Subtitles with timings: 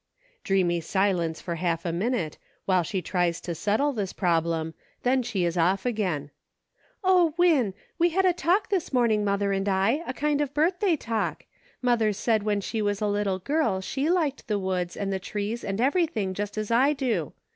[0.23, 5.21] *" Dreamy silence for half a minute, while she tries to settle this problem, then
[5.21, 6.31] she is off again:"
[7.03, 7.75] O, Win!
[7.99, 11.45] we had a talk this morning, mother and I— a kind of birthday talk.
[11.83, 15.63] Mother said when she was a little girl she liked the woods, and the trees,
[15.63, 17.33] and everything, just as I do.